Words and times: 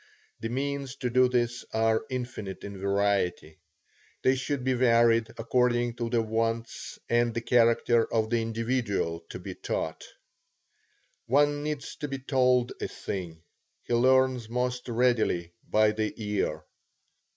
The 0.39 0.49
means 0.49 0.95
to 0.95 1.11
do 1.11 1.29
this 1.29 1.63
are 1.73 2.05
infinite 2.09 2.63
in 2.63 2.79
variety. 2.79 3.59
They 4.23 4.33
should 4.35 4.63
be 4.63 4.73
varied 4.73 5.29
according 5.37 5.93
to 5.97 6.09
the 6.09 6.23
wants 6.23 6.97
and 7.07 7.35
the 7.35 7.41
character 7.41 8.11
of 8.11 8.31
the 8.31 8.41
individual 8.41 9.19
to 9.29 9.37
be 9.37 9.53
taught. 9.53 10.03
One 11.27 11.61
needs 11.61 11.95
to 11.97 12.07
be 12.07 12.17
told 12.17 12.73
a 12.81 12.87
thing; 12.87 13.43
he 13.83 13.93
learns 13.93 14.49
most 14.49 14.89
readily 14.89 15.53
by 15.69 15.91
the 15.91 16.11
ear. 16.17 16.63